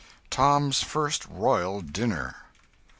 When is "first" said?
0.81-1.27